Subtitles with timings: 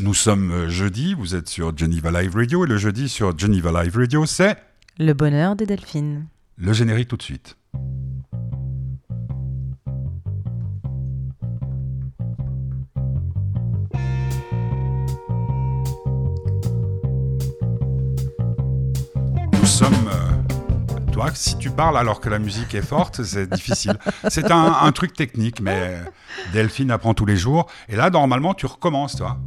[0.00, 3.82] Nous sommes euh, jeudi, vous êtes sur Geneva Live Radio et le jeudi sur Geneva
[3.82, 4.56] Live Radio, c'est
[4.98, 6.26] Le bonheur des delphines.
[6.56, 7.56] le générique tout de suite.
[19.52, 20.08] Nous sommes.
[20.08, 23.98] euh, toi, si tu parles alors que la musique est forte, c'est difficile.
[24.28, 25.98] C'est un, un truc technique, mais
[26.52, 27.66] Delphine apprend tous les jours.
[27.88, 29.38] Et là, normalement, tu recommences, toi.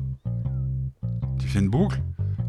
[1.58, 2.00] Fais une boucle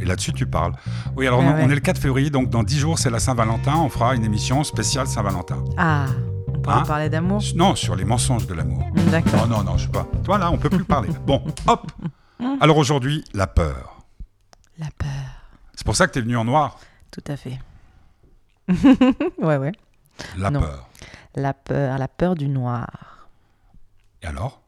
[0.01, 0.75] et là-dessus, tu parles.
[1.17, 1.63] Oui, alors Ah on, ouais.
[1.65, 3.75] on est le 4 février, donc dans 10 jours, c'est la Saint-Valentin.
[3.77, 5.65] On fera une émission spéciale Saint-Valentin.
[5.79, 6.05] Ah,
[6.47, 7.41] on pourra Hein parler d'amour.
[7.57, 8.85] Non, sur les mensonges de l'amour.
[9.11, 9.49] D'accord.
[9.49, 10.07] Non, non, non, je sais pas.
[10.25, 11.09] Toi, là, on peut plus parler.
[11.27, 11.91] Bon, hop.
[12.61, 14.03] Alors aujourd'hui, la peur.
[14.79, 15.09] La peur,
[15.75, 16.79] C'est pour ça que tu es venu en noir.
[17.11, 17.59] tout à fait.
[19.39, 19.73] ouais, ouais.
[20.37, 20.61] La Non.
[20.61, 20.87] peur.
[21.35, 23.27] La peur, la peur du noir.
[24.23, 24.61] Et alors?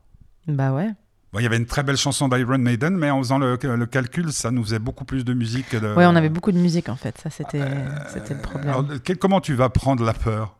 [0.48, 0.88] Bah ouais.
[1.32, 3.86] Bon, Il y avait une très belle chanson d'Iron Maiden, mais en faisant le, le
[3.86, 5.94] calcul, ça nous faisait beaucoup plus de musique que de...
[5.94, 7.16] Ouais, on avait beaucoup de musique en fait.
[7.18, 7.64] Ça, c'était,
[8.12, 8.68] c'était le problème.
[8.70, 10.56] Euh, Alors, quel- comment tu vas prendre la peur?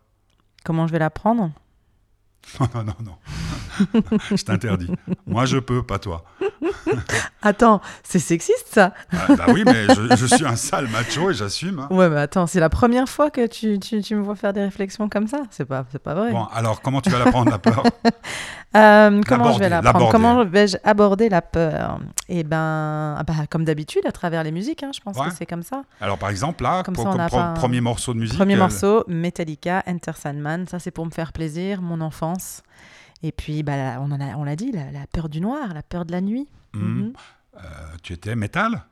[0.65, 1.51] Comment je vais la prendre?
[2.61, 4.11] Non, non, non, non.
[4.31, 4.91] je t'interdis.
[5.27, 6.25] Moi, je peux, pas toi.
[7.43, 11.35] Attends, c'est sexiste ça Ah, bah oui, mais je, je suis un sale macho et
[11.35, 11.79] j'assume.
[11.81, 11.89] hein.
[11.91, 14.63] Ouais, mais attends, c'est la première fois que tu, tu, tu me vois faire des
[14.63, 15.39] réflexions comme ça?
[15.51, 16.33] C'est pas, c'est pas vrai.
[16.33, 17.83] Bon, alors, comment tu vas la prendre, la peur?
[18.77, 20.13] Euh, comment je vais la prendre?
[20.13, 21.99] Comment vais-je aborder la peur?
[22.29, 24.85] Eh ben, ah bah, comme d'habitude, à travers les musiques.
[24.85, 25.27] hein, je pense Ouais.
[25.27, 25.83] que c'est comme ça.
[26.01, 28.15] Alors, par exemple, là, Comme pour- ça, on comme a pro- pas un- premier morceau
[28.15, 28.37] de musique.
[28.39, 30.69] Premier euh, morceau, Metallica, Enter Sandman.
[30.69, 32.63] Ça, c'est pour me faire plaisir, mon enfance.
[33.23, 35.83] Et puis, bah, la- on en a, l'a dit, la, la peur du noir, la
[35.83, 36.49] peur de la nuit.
[36.75, 37.13] hmm, Mhm.
[37.57, 37.61] euh,
[38.03, 38.85] tu étais métal?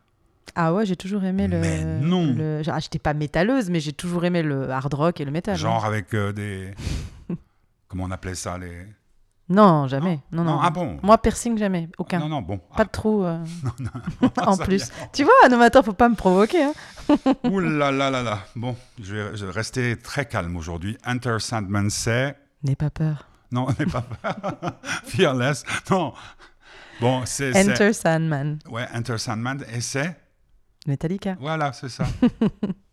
[0.55, 1.61] Ah ouais, j'ai toujours aimé le.
[1.61, 2.35] Mais non.
[2.35, 5.57] le- Ah, j'étais pas métalleuse, mais j'ai toujours aimé le hard rock et le métal.
[5.57, 5.89] Genre hein.
[5.89, 6.75] avec euh, des.
[7.89, 8.87] Comment on appelait ça les...
[9.51, 10.21] Non, jamais.
[10.31, 10.59] Non, non.
[10.61, 11.89] Ah bon Moi, piercing, jamais.
[11.97, 12.19] Aucun.
[12.19, 12.61] Non, non, bon.
[12.77, 13.25] Pas de trou.
[13.25, 13.43] euh,
[14.37, 14.91] Ah, en ça plus.
[15.15, 16.65] Tu vois, non, mais attends, faut pas me provoquer.
[16.65, 16.73] hein.
[17.45, 18.41] Ouh là là là là.
[18.55, 20.99] Bon, je vais, je vais rester très calme aujourd'hui.
[21.07, 22.37] Enter Sandman, c'est.
[22.63, 23.27] N'aie pas peur.
[23.51, 24.05] Non, on n'est pas.
[25.05, 25.65] Fearless.
[25.91, 26.13] Non.
[27.01, 27.53] Bon, c'est.
[27.53, 28.59] c'est- Enter Sandman.
[28.69, 30.17] Ouais, Enter Sandman, et c'est.
[30.87, 31.37] Metallica.
[31.41, 32.05] Voilà, c'est ça.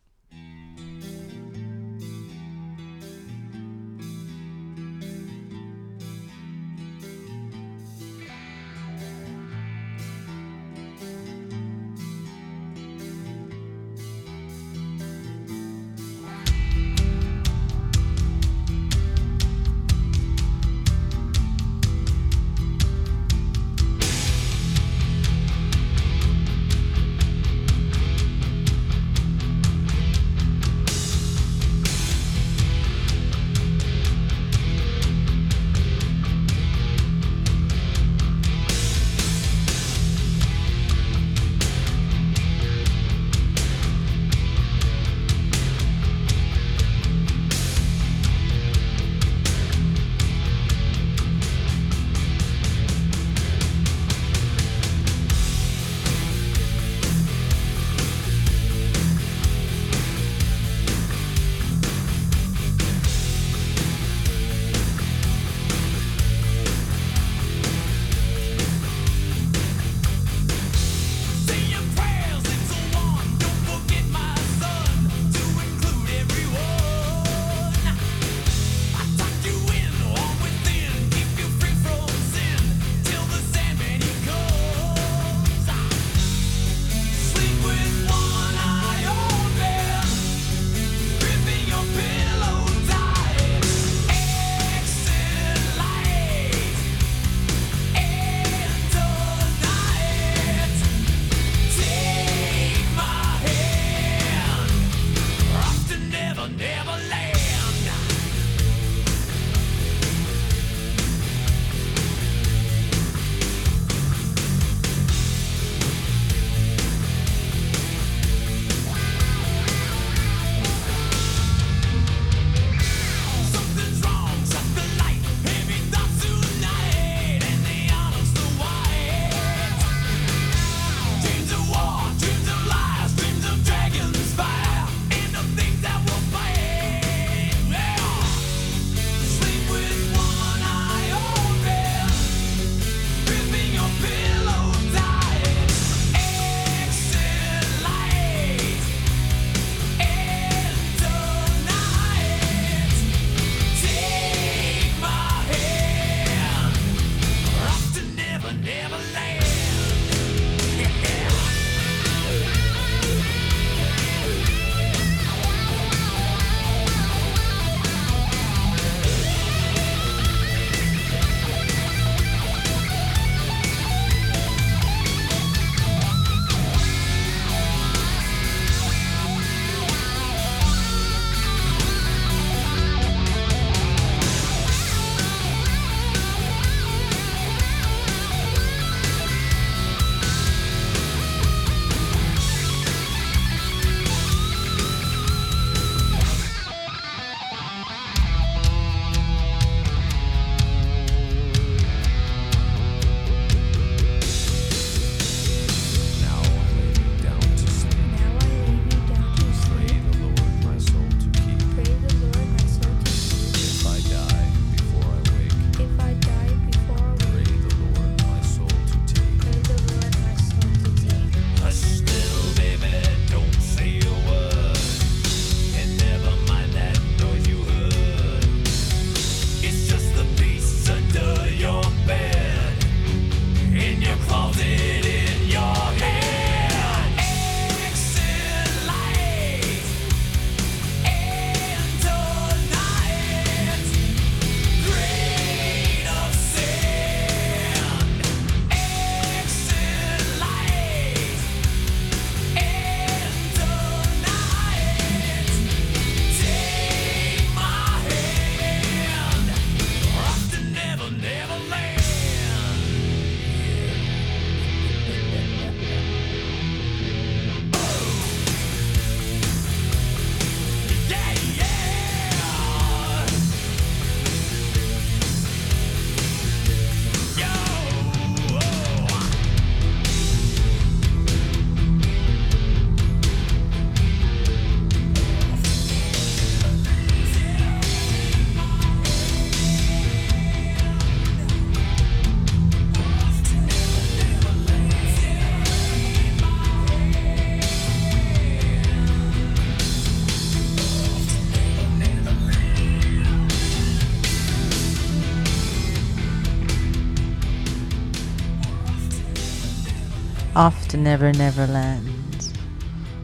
[310.95, 312.01] to Never Neverland.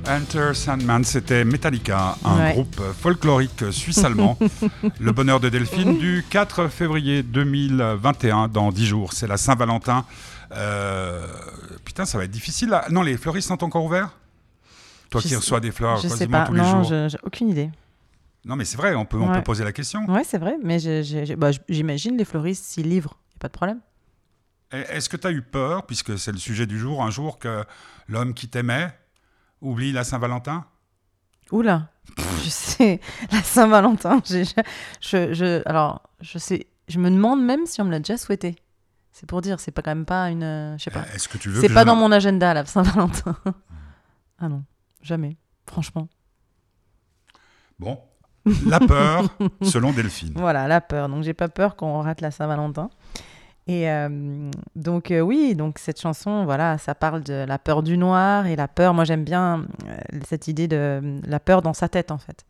[0.08, 2.54] Enter Sandman, c'était Metallica, un Ouais.
[2.54, 4.38] groupe folklorique suisse-allemand.
[5.00, 9.14] le bonheur de Delphine du 4 février 2021, dans 10 jours.
[9.14, 10.06] C'est la Saint-Valentin.
[10.54, 11.26] Euh,
[11.86, 12.86] Putain, ça va être difficile là.
[12.90, 14.10] Non, les fleuristes sont encore ouverts?
[15.10, 16.48] Toi Je qui sais- reçois des fleurs je sais quasiment pas.
[16.48, 16.84] tous les Non, jours.
[16.84, 17.70] je- j'ai aucune idée.
[18.46, 19.36] Non, mais c'est vrai, on peut, on Ouais.
[19.38, 20.06] peut poser la question.
[20.10, 20.78] Ouais, c'est vrai, mais
[21.38, 23.16] bah, j'imagine les fleuristes s'y livrent.
[23.34, 23.80] Y a pas de problème.
[24.72, 27.66] Est-ce que tu as eu peur, puisque c'est le sujet du jour, un jour que
[28.08, 28.98] l'homme qui t'aimait
[29.62, 30.66] oublie la Saint-Valentin?
[31.52, 31.90] Oula,
[32.44, 33.02] je sais,
[33.32, 38.00] la Saint-Valentin, je, je, alors, je sais, je me demande même si on me l'a
[38.00, 38.56] déjà souhaité.
[39.12, 41.04] C'est pour dire, c'est pas quand même pas une, euh, je sais pas.
[41.14, 43.36] Est-ce que tu veux C'est pas je- dans mon agenda, la Saint-Valentin.
[44.40, 44.64] ah non,
[45.02, 45.36] jamais,
[45.70, 46.08] franchement.
[47.80, 48.00] Bon,
[48.66, 49.26] la peur,
[49.62, 50.32] selon Delphine.
[50.36, 51.10] Voilà, la peur.
[51.10, 52.90] Donc j'ai pas peur qu'on rate la Saint-Valentin.
[53.68, 57.98] Et euh, donc euh, oui, donc cette chanson, voilà, ça parle de la peur du
[57.98, 58.94] noir et la peur.
[58.94, 62.46] Moi j'aime bien euh, cette idée de la peur dans sa tête en fait.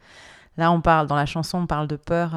[0.58, 2.36] Là on parle dans la chanson, on parle de peur,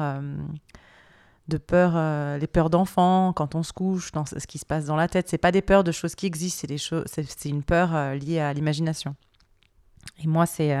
[1.47, 4.95] de peur, les peurs d'enfant quand on se couche, dans ce qui se passe dans
[4.95, 5.29] la tête.
[5.29, 8.39] C'est pas des peurs de choses qui existent, c'est des choses, c'est une peur liée
[8.39, 9.15] à l'imagination.
[10.23, 10.77] Et moi c'est,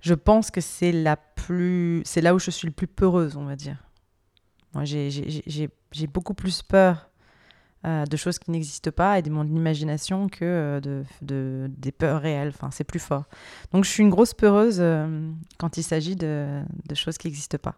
[0.00, 3.44] je pense que c'est la plus, c'est là où je suis le plus peureuse, on
[3.44, 3.78] va dire.
[4.74, 7.08] Moi, j'ai beaucoup plus peur
[7.84, 11.92] euh, de choses qui n'existent pas et de mon imagination que euh, de, de- des
[11.92, 12.52] peurs réelles.
[12.54, 13.24] Enfin, c'est plus fort.
[13.72, 17.58] Donc, je suis une grosse peureuse euh, quand il s'agit de, de choses qui n'existent
[17.58, 17.74] pas.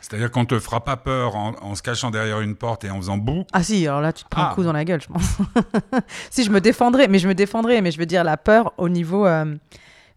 [0.00, 2.96] C'est-à-dire qu'on te fera pas peur en, en se cachant derrière une porte et en
[2.98, 3.44] faisant boue.
[3.54, 4.50] Ah si, alors là, tu te prends Ah.
[4.50, 5.38] un coup dans la gueule, je pense.
[6.30, 7.80] si, je me défendrais, mais je me défendrais.
[7.80, 9.26] Mais je veux dire, la peur au niveau...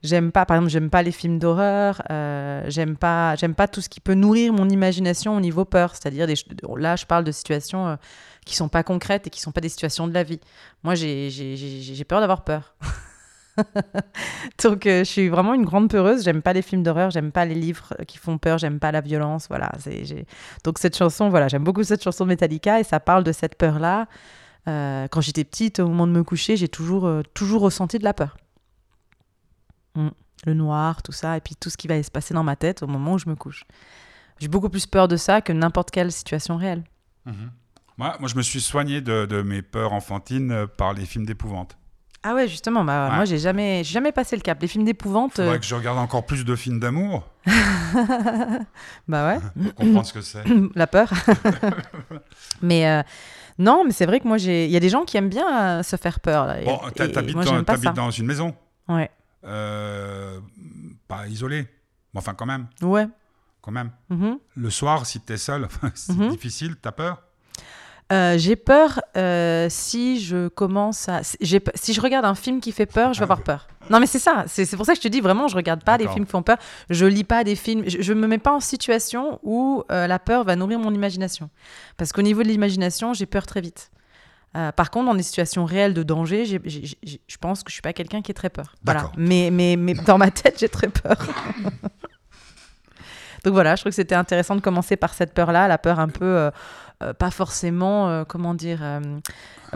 [0.03, 2.03] J'aime pas, par exemple, j'aime pas les films d'horreur.
[2.12, 5.96] euh, j'aime pas, j'aime pas tout ce qui peut nourrir mon imagination au niveau peur.
[5.96, 6.27] C'est-à-dire,
[6.77, 7.96] là, je parle de situations euh,
[8.48, 10.39] qui sont pas concrètes et qui sont pas des situations de la vie.
[10.84, 12.75] Moi, j'ai, peur d'avoir peur.
[14.63, 16.24] Donc, euh, je suis vraiment une grande peureuse.
[16.24, 19.01] J'aime pas les films d'horreur, j'aime pas les livres qui font peur, j'aime pas la
[19.01, 19.48] violence.
[19.50, 19.72] Voilà.
[20.63, 23.56] Donc, cette chanson, voilà, j'aime beaucoup cette chanson de Metallica et ça parle de cette
[23.56, 24.08] peur-là.
[24.68, 28.04] Euh, quand j'étais petite, au moment de me coucher, j'ai toujours, euh, toujours ressenti de
[28.04, 28.38] la peur.
[29.96, 30.10] Mm.
[30.46, 32.84] Le noir, tout ça, et puis tout ce qui va se passer dans ma tête
[32.84, 33.66] au moment où je me couche.
[34.39, 36.84] J'ai beaucoup plus peur de ça que n'importe quelle situation réelle.
[37.98, 41.25] Moi, moi, je me suis soigné de, de mes peurs enfantines euh, par les films
[41.25, 41.77] d'épouvante.
[42.24, 43.16] Ah ouais, justement, bah, Ouais.
[43.16, 44.62] moi j'ai jamais, jamais passé le cap.
[44.62, 47.24] Les films d'épouvante, faudrait euh, que je regarde encore plus de films d'amour
[49.08, 50.44] bah ouais, pour comprendre ce que c'est.
[50.75, 51.10] la peur.
[52.62, 53.01] mais euh,
[53.60, 55.80] non, mais c'est vrai que moi j'ai, il y a des gens qui aiment bien
[55.80, 56.46] euh, se faire peur.
[56.48, 56.80] Là, Bon,
[57.13, 58.54] t'habites dans, dans une maison,
[58.89, 59.10] Ouais,
[61.08, 61.68] pas isolée.
[62.13, 63.08] Mais enfin, quand même, ouais.
[63.62, 63.92] quand même.
[64.10, 64.39] mhm.
[64.56, 66.30] Le soir, si t'es seul, c'est Mhm.
[66.30, 67.22] difficile, t'as peur
[68.14, 71.24] Euh, j'ai peur euh, si je commence à.
[71.24, 73.68] si- je regarde un film qui fait peur, je vais avoir peur.
[73.90, 74.46] Non, mais c'est ça.
[74.48, 76.42] C'est pour ça que je te dis vraiment, je regarde pas des films qui font
[76.44, 76.58] peur.
[76.90, 77.84] Je lis pas des films.
[77.86, 81.50] Je, je me mets pas en situation où euh, la peur va nourrir mon imagination.
[81.98, 83.92] Parce qu'au niveau de l'imagination, j'ai peur très vite.
[84.56, 87.92] Euh, par contre, dans des situations réelles de danger, je pense que je suis pas
[87.94, 88.74] quelqu'un qui est très peur.
[88.86, 89.12] Voilà.
[89.18, 91.18] Mais, mais, mais dans ma tête, j'ai très peur.
[93.44, 96.10] Donc voilà, je trouve que c'était intéressant de commencer par cette peur-là, la peur un
[96.10, 96.52] peu, euh,
[97.04, 99.00] euh, pas forcément, euh, comment dire, euh,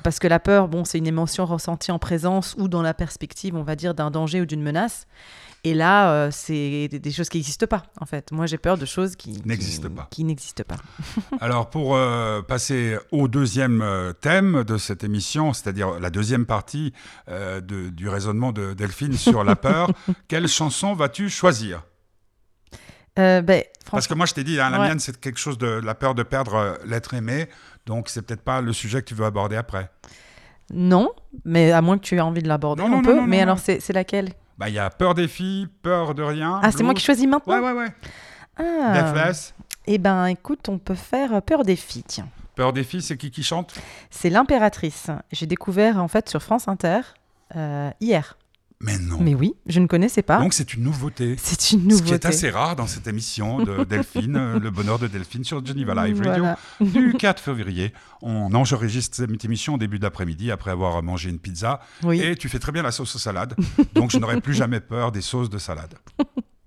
[0.04, 3.56] parce que la peur, bon, c'est une émotion ressentie en présence ou dans la perspective,
[3.56, 5.06] on va dire, d'un danger ou d'une menace.
[5.64, 8.32] Et là, c'est des, des choses qui n'existent pas, en fait.
[8.32, 10.08] Moi, j'ai peur de choses qui N'existent pas.
[10.10, 10.78] Qui n'existent pas.
[11.40, 11.96] Alors, pour
[12.48, 13.86] passer au deuxième
[14.22, 16.94] thème de cette émission, c'est-à-dire la deuxième partie
[17.28, 19.92] de- du raisonnement de Delphine sur la peur,
[20.28, 21.84] quelle chanson vas-tu choisir?
[23.20, 24.88] Euh, ben, Parce que moi, je t'ai dit, hein, la Ouais.
[24.88, 27.50] mienne, c'est quelque chose de la peur de perdre euh, l'être aimé,
[27.86, 29.90] donc c'est peut-être pas le sujet que tu veux aborder après.
[30.74, 31.10] non,
[31.44, 33.14] mais à moins que tu aies envie de l'aborder, on non, peut.
[33.14, 34.30] non, non, mais alors, c'est laquelle?
[34.58, 36.60] Bah, il y a peur des filles, peur de rien.
[36.64, 37.54] Ah, c'est moi qui choisis maintenant?
[37.62, 37.94] Ouais, ouais, ouais.
[38.58, 39.32] Ah.
[39.88, 42.28] Eh ben, écoute, on peut faire euh, Peur des filles, tiens.
[42.56, 43.74] Peur des filles, c'est qui qui chante?
[44.12, 45.08] C'est l'impératrice.
[45.32, 47.00] J'ai découvert en fait sur France Inter
[47.56, 48.38] euh, hier.
[48.84, 49.20] Mais non.
[49.22, 50.40] Mais oui, je ne connaissais pas.
[50.40, 51.36] Donc c'est une nouveauté.
[51.38, 52.06] C'est une Ce nouveauté.
[52.08, 55.64] qui est assez rare dans cette émission de Delphine, euh, le bonheur de Delphine sur
[55.66, 56.44] Geneva Live Radio.
[56.44, 56.58] Voilà.
[56.80, 57.94] du 4 février.
[58.22, 61.80] On enregistre cette émission au début d'après-midi après avoir mangé une pizza.
[62.04, 62.22] Oui.
[62.22, 63.56] Et tu fais très bien la sauce aux salades.
[63.94, 65.94] Donc je n'aurai plus jamais peur des sauces de salade.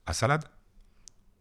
[0.07, 0.45] À salade?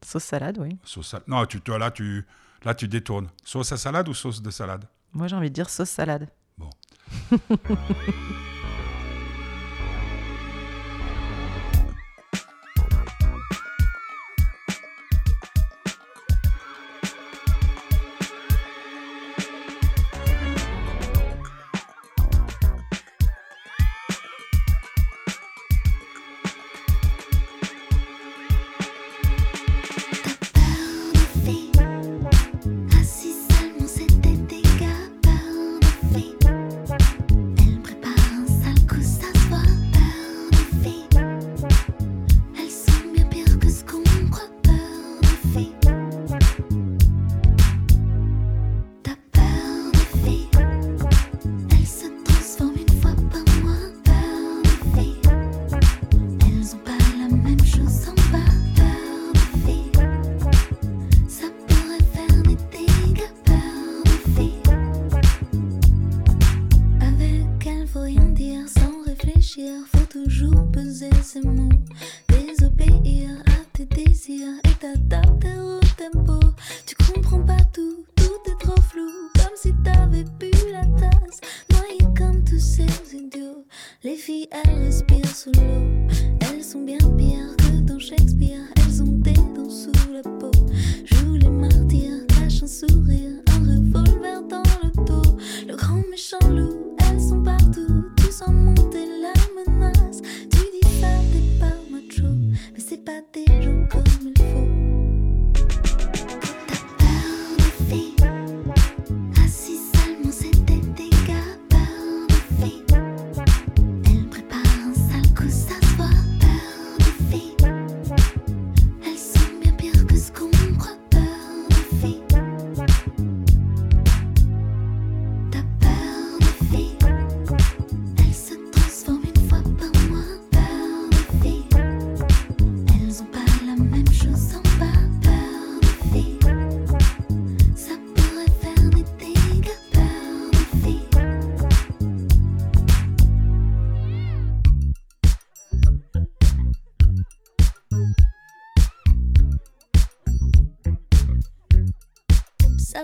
[0.05, 0.77] Sauce salade, oui.
[0.83, 1.25] Sauce salade.
[1.27, 2.25] Non, tu, toi, là, tu,
[2.65, 3.29] là, tu détournes.
[3.45, 4.85] Sauce à salade ou sauce de salade?
[5.13, 6.27] Moi, j'ai envie de dire sauce salade.
[6.57, 6.69] réfléchir,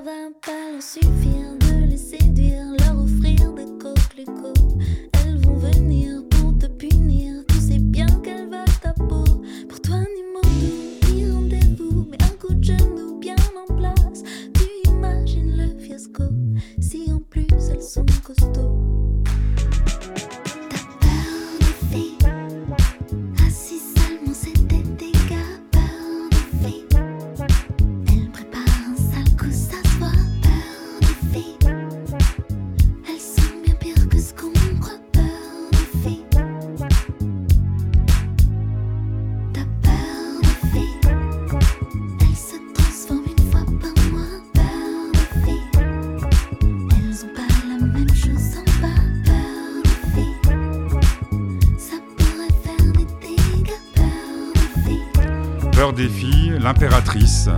[0.09, 1.68] va pas leur suffire
[56.69, 57.49] l'impératrice.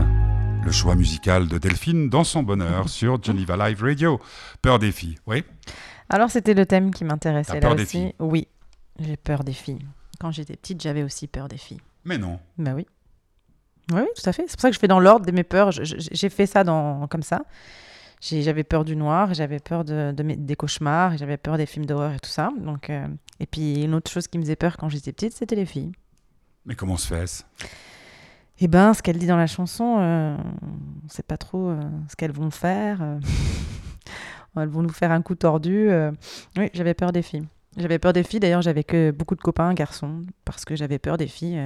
[0.63, 4.21] Le choix musical de Delphine dans son bonheur sur Geneva Live Radio.
[4.61, 5.43] Peur des filles, oui.
[6.07, 7.91] Alors, c'était le thème qui m'intéressait là peur des aussi.
[7.91, 8.47] filles Oui,
[8.99, 9.85] j'ai peur des filles.
[10.17, 11.81] Quand j'étais petite, j'avais aussi peur des filles.
[12.05, 12.39] Mais non.
[12.57, 12.87] Bah oui.
[13.91, 14.45] Oui, oui, tout à fait.
[14.47, 15.71] C'est pour ça que je fais dans l'ordre de mes peurs.
[15.73, 17.41] J'ai fait ça dans, comme ça.
[18.21, 21.85] J'avais peur du noir, j'avais peur de, de mes- des cauchemars, j'avais peur des films
[21.85, 22.49] d'horreur et tout ça.
[22.61, 23.05] Donc, euh,
[23.41, 25.91] et puis, une autre chose qui me faisait peur quand j'étais petite, c'était les filles.
[26.65, 27.43] Mais comment se fait-ce?
[28.63, 31.81] Eh ben, ce qu'elle dit dans la chanson, euh, on ne sait pas trop euh,
[32.07, 33.01] ce qu'elles vont faire.
[33.01, 33.19] euh.
[34.55, 35.89] elles vont nous faire un coup tordu.
[36.57, 37.47] Oui, j'avais peur des filles.
[37.75, 38.39] J'avais peur des filles.
[38.39, 41.59] D'ailleurs, j'avais que beaucoup de copains garçons parce que j'avais peur des filles.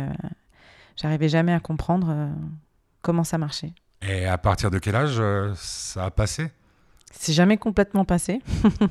[0.96, 2.30] J'arrivais jamais à comprendre
[3.02, 3.74] comment ça marchait.
[4.08, 5.22] Et à partir de quel âge
[5.56, 6.50] ça a passé?
[7.12, 8.40] C'est jamais complètement passé.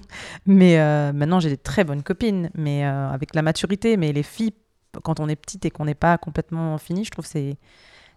[0.46, 0.76] mais
[1.12, 3.96] maintenant, j'ai des très bonnes copines, mais avec la maturité.
[3.96, 4.54] Mais les filles,
[5.04, 7.56] quand on est petite et qu'on n'est pas complètement fini, je trouve c'est,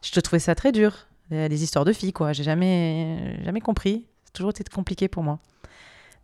[0.08, 0.94] je te trouvais ça très dur.
[1.32, 2.34] Euh, Les histoires de filles, quoi.
[2.34, 4.06] J'ai jamais, jamais compris.
[4.26, 5.40] C'est toujours été compliqué pour moi.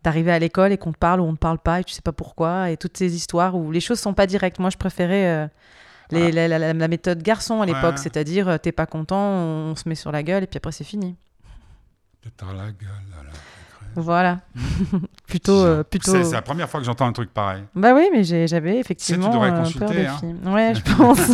[0.02, 2.02] D'arriver à l'école et qu'on te parle ou on ne parle pas et tu sais
[2.02, 4.58] pas pourquoi et toutes ces histoires où les choses sont pas directes.
[4.58, 5.46] Moi, je préférais euh,
[6.10, 7.96] les- la, la- la- la méthode garçon à l'époque, Ouais.
[8.02, 10.84] c'est-à-dire euh, t'es pas content, on se met sur la gueule et puis après c'est
[10.84, 11.16] fini.
[12.20, 13.30] Peut-être la gueule.
[13.96, 14.40] Voilà.
[15.26, 16.12] plutôt, euh, plutôt.
[16.12, 17.62] C'est la première fois que j'entends un truc pareil.
[17.74, 20.16] Bah oui, mais j'avais effectivement devrais euh, consulter, peur des hein.
[20.18, 20.36] filles.
[20.46, 21.30] Ouais, je pense.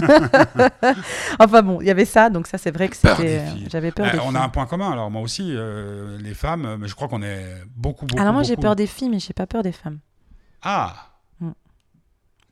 [1.38, 3.28] enfin bon, il y avait ça, donc ça c'est vrai que Peur c'était.
[3.28, 3.68] des euh, filles.
[3.70, 4.36] J'avais peur Euh, des on filles.
[4.36, 4.90] a un point commun.
[4.90, 8.20] Alors moi aussi, euh, les femmes, mais je crois qu'on est beaucoup, beaucoup.
[8.20, 9.98] Alors moi j'ai peur des filles, mais j'ai pas peur des femmes.
[10.62, 11.06] Ah.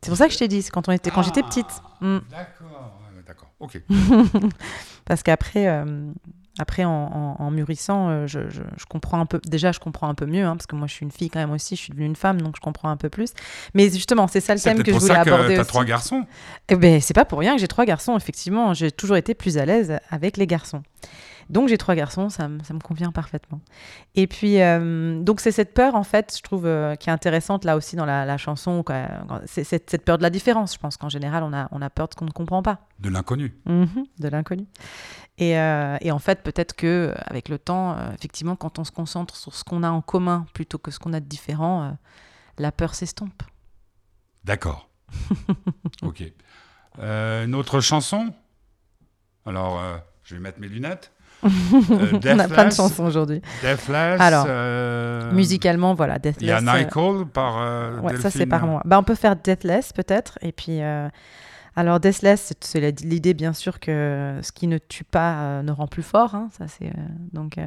[0.01, 1.81] C'est pour ça que je t'ai dit, c'est quand on était, quand j'étais Ah, petite.
[1.99, 2.19] Mm.
[2.31, 2.99] D'accord.
[3.27, 3.49] D'accord.
[3.59, 3.81] Ok.
[5.05, 6.11] Parce qu'après, euh,
[6.59, 9.39] après en, en- en mûrissant, euh, je, je- je comprends un peu.
[9.45, 11.39] Déjà, je comprends un peu mieux, hein, parce que moi je suis une fille quand
[11.39, 13.33] même aussi, je suis devenue une femme, donc je comprends un peu plus.
[13.73, 15.69] Mais justement, c'est ça le thème que je voulais ça que aborder t'as aussi.
[15.69, 16.25] trois garçons.
[16.67, 18.73] Eh ben, c'est pas pour rien que j'ai trois garçons, effectivement.
[18.73, 20.83] J'ai toujours été plus à l'aise avec les garçons.
[21.49, 23.59] Donc j'ai trois garçons, ça, me- ça me convient parfaitement.
[24.13, 27.65] Et puis, euh, donc c'est cette peur, en fait, je trouve, euh, qui est intéressante
[27.65, 28.83] là aussi dans la, la chanson.
[28.83, 29.07] quoi.
[29.47, 30.75] C'est cette, cette peur de la différence.
[30.75, 32.81] Je pense qu'en général, on a, on a peur de ce qu'on ne comprend pas.
[32.99, 33.55] De l'inconnu.
[33.65, 34.67] Mhm, de l'inconnu.
[35.39, 38.91] Et, euh, et en fait, peut-être que avec le temps, euh, effectivement, quand on se
[38.91, 41.91] concentre sur ce qu'on a en commun plutôt que ce qu'on a de différent, euh,
[42.57, 43.41] la peur s'estompe.
[44.43, 44.89] D'accord.
[46.03, 46.23] ok.
[46.99, 48.33] Euh, une autre chanson?
[49.45, 51.11] Alors, euh, je vais mettre mes lunettes.
[51.45, 51.49] Euh,
[51.81, 53.41] On a plein de Deathless, chansons aujourd'hui.
[53.61, 54.19] Deathless.
[54.19, 56.75] Alors, euh, Musicalement, voilà, Il y a Deathless.
[56.75, 58.81] euh, Nicole par euh, Ouais, ça c'est par moi.
[58.83, 60.37] Bah, on peut faire Deathless peut-être.
[60.41, 61.07] Et puis, euh,
[61.75, 65.87] alors Deathless, c'est- l'idée bien sûr que ce qui ne tue pas euh, ne rend
[65.87, 66.35] plus fort.
[66.35, 66.49] hein.
[66.57, 66.93] Ça c'est euh,
[67.33, 67.65] donc euh,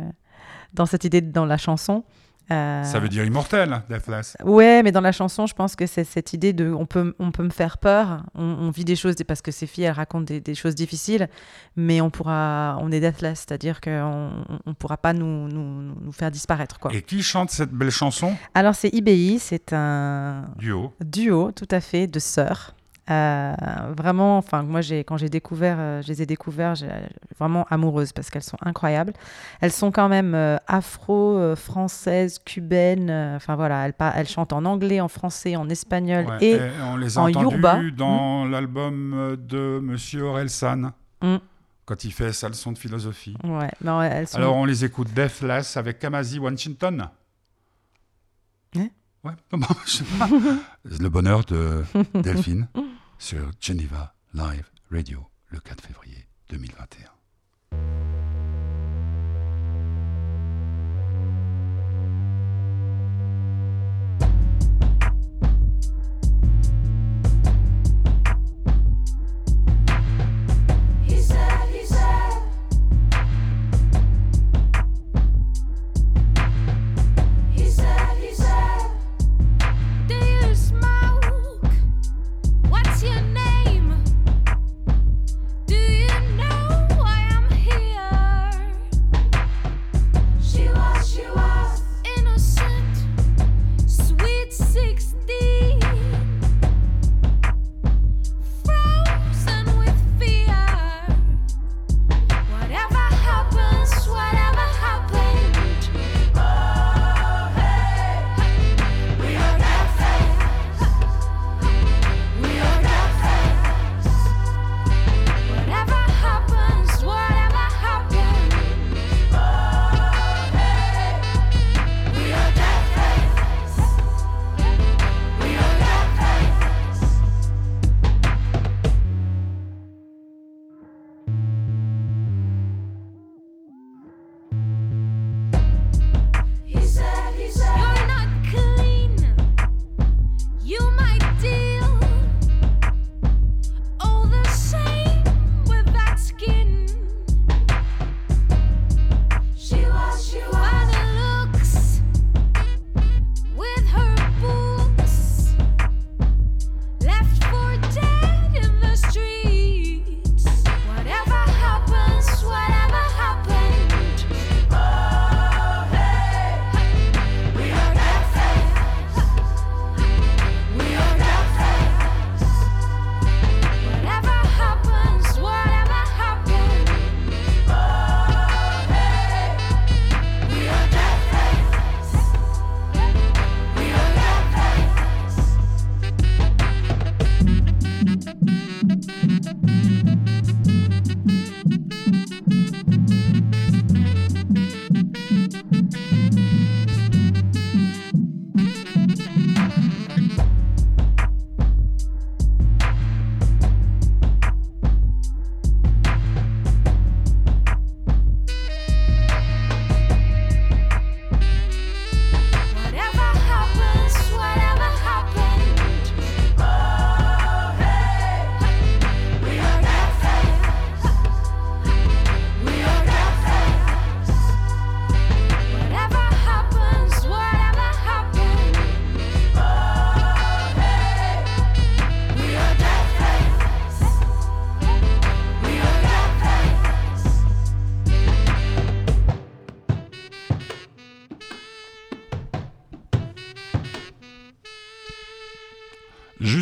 [0.75, 2.05] dans cette idée dans la chanson.
[2.51, 4.37] Ça veut dire immortel, Deathless.
[4.45, 7.31] Ouais, mais dans la chanson, je pense que c'est cette idée de on peut, on
[7.33, 10.25] peut me faire peur, on, on vit des choses, parce que ces filles, elles racontent
[10.25, 11.29] des, des choses difficiles,
[11.77, 16.31] mais on pourra, on est deathless, c'est-à-dire qu'on ne pourra pas nous, nous, nous faire
[16.31, 16.79] disparaître.
[16.79, 16.93] Quoi.
[16.93, 18.35] Et qui chante cette belle chanson?
[18.53, 20.93] Alors c'est IBI, c'est un Duo.
[21.03, 22.75] duo tout à fait de sœurs.
[23.11, 23.53] Euh,
[23.97, 26.89] vraiment, enfin moi j'ai quand j'ai découvert, euh, je les ai découverts, j'ai
[27.39, 29.13] vraiment amoureuses parce qu'elles sont incroyables.
[29.61, 33.11] Elles sont quand même euh, afro, euh, françaises, cubaines.
[33.11, 36.97] euh, Enfin voilà, elles, chantent en anglais, en français, en espagnol Ouais, et et on
[36.97, 37.81] les a en yoruba.
[37.97, 41.37] dans l'album euh, de Monsieur Orelsan, Mm.
[41.85, 43.37] quand il fait sa leçon de philosophie.
[43.45, 44.39] ouais, ouais, elles sont.
[44.39, 47.09] Alors on les écoute Deathless avec Kamasi Washington.
[48.77, 48.89] Hein
[49.25, 50.29] Ouais, bon, je sais pas.
[50.85, 51.85] Le bonheur de
[52.15, 52.67] Delphine
[53.23, 57.22] sur Geneva Live Radio le 4 février 2021.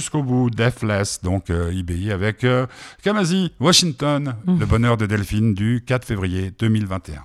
[0.01, 2.67] Jusqu'au bout, Deathless, donc euh, IBI avec euh,
[3.03, 4.59] Kamasi Washington, Mm.
[4.59, 7.23] le bonheur de Delphine du 4 février 2021.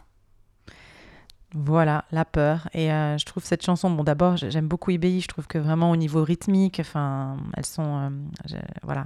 [1.54, 2.68] Voilà, la peur.
[2.74, 5.22] Et euh, je trouve cette chanson, bon, d'abord, j'ai- j'aime beaucoup IBI.
[5.22, 8.10] Je trouve que vraiment au niveau rythmique, enfin, elles sont.
[8.54, 9.06] euh, voilà.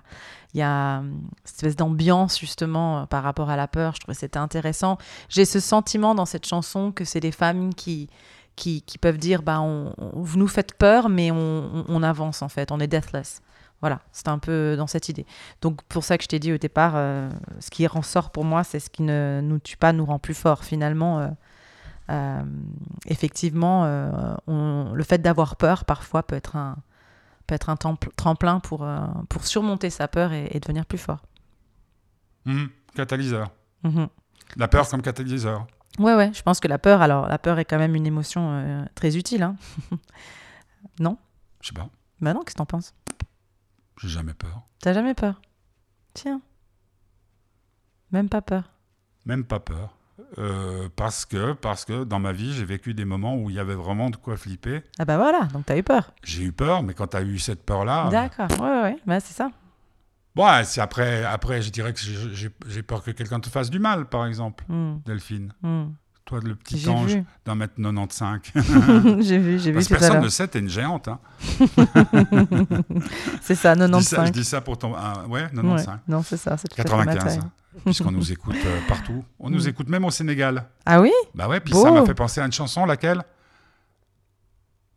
[0.56, 1.12] Il y a euh,
[1.44, 3.94] cette espèce d'ambiance, justement, par rapport à la peur.
[3.94, 4.98] Je trouve que c'était intéressant.
[5.30, 8.10] J'ai ce sentiment dans cette chanson que c'est des femmes qui.
[8.56, 12.04] Qui, qui peuvent dire bah on, on- vous nous faites peur mais on, on- on
[12.04, 13.42] avance en fait on est deathless
[13.82, 15.26] Voilà, c'est un peu dans cette idée.
[15.62, 18.64] Donc pour ça que je t'ai dit au départ, euh, ce qui ressort pour moi,
[18.66, 20.66] c'est ce qui ne nous tue pas, nous rend plus fort.
[20.66, 21.28] Finalement, euh,
[22.10, 22.42] euh,
[23.06, 23.84] effectivement,
[24.48, 26.76] on- le fait d'avoir peur parfois peut être un,
[27.48, 28.86] peut être un tremplin pour,
[29.30, 31.20] pour surmonter sa peur et, et devenir plus fort.
[32.46, 32.70] Mhm.
[32.96, 33.50] Catalyseur.
[33.84, 34.08] Mhm.
[34.58, 35.68] La peur comme catalyseur.
[36.00, 38.86] Ouais, ouais, je pense que la peur, alors la peur est quand même une émotion
[38.96, 39.44] très utile.
[39.44, 39.56] Hein.
[41.00, 41.18] non?
[41.62, 41.88] Je sais pas.
[42.22, 42.94] Bah non, qu'est-ce que t'en penses?
[44.00, 44.62] J'ai jamais peur.
[44.82, 45.42] T'as jamais peur?
[46.14, 46.42] Tiens.
[48.12, 48.64] Même pas peur.
[49.26, 49.96] Même pas peur.
[50.38, 53.60] Euh, parce que parce que dans ma vie, j'ai vécu des moments où il y
[53.60, 54.84] avait vraiment de quoi flipper.
[54.98, 56.12] Ah bah voilà, donc t'as eu peur.
[56.24, 58.10] J'ai eu peur, mais quand tu as eu cette peur-là.
[58.10, 59.52] D'accord, ouais, ouais, ouais, bah c'est ça.
[60.36, 64.06] Ouais, c'est après, après, je dirais que j'ai peur que quelqu'un te fasse du mal,
[64.08, 65.54] par exemple, Hmm, Delphine.
[65.62, 65.88] hmm.
[66.30, 68.40] Toi, le petit ange d'un mètre 95.
[69.22, 71.08] j'ai vu, j'ai vu Parce que personne ne sait, t'es une géante.
[71.08, 71.20] Hein.
[73.42, 74.08] C'est ça, Je, dis 95.
[74.08, 74.94] ça, je dis ça pour ton.
[74.96, 75.88] ah, ouais, 95.
[75.88, 77.40] Ouais, Non, c'est ça, c'est tout à fait 95, ma taille.
[77.40, 77.52] hein,
[77.84, 79.26] puisqu'on nous écoute euh, partout.
[79.40, 79.70] On nous Mm.
[79.70, 80.66] écoute même au Sénégal.
[80.86, 81.12] Ah oui?
[81.34, 83.24] Bah ouais, puis ça m'a fait penser à une chanson, laquelle?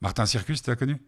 [0.03, 1.01] Martin Circus, tu l'as connu?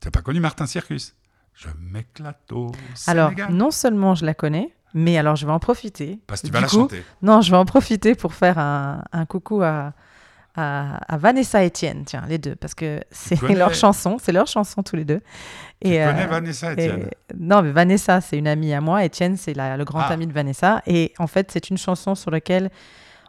[0.00, 1.14] T'as pas connu Martin Circus?
[1.54, 2.72] Je m'éclate au
[3.06, 3.52] Alors, Sénégal.
[3.54, 6.18] non seulement je la connais, mais alors je vais en profiter.
[6.26, 7.04] Parce que tu vas la coup, chanter.
[7.22, 9.92] Non, je vais en profiter pour faire un, un coucou à,
[10.56, 14.46] à, à Vanessa et Étienne, tiens, les deux, parce que c'est leur chanson, c'est leur
[14.46, 15.20] chanson tous les deux.
[15.82, 17.08] Tu Et, connais euh, Vanessa et- Etienne?
[17.38, 19.04] non, mais Vanessa, c'est une amie à moi.
[19.04, 20.12] Étienne, c'est le grand Ah.
[20.12, 20.82] ami de Vanessa.
[20.86, 22.70] Et en fait, c'est une chanson sur laquelle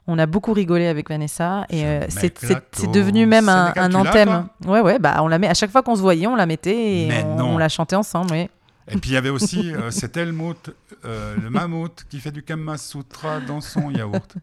[0.07, 1.65] on a beaucoup rigolé avec Vanessa.
[1.69, 4.47] Et euh, c'est- devenu même un, un Tu anthème.
[4.65, 6.75] Ouais, ouais, bah on la met à chaque fois qu'on se voyait, on la mettait
[7.05, 8.31] et on, on la chantait ensemble.
[8.31, 8.49] Oui.
[8.87, 10.71] Et puis il y avait aussi euh, cet Helmut,
[11.05, 14.35] euh, le mammouth, qui fait du Kama Sutra dans son yaourt.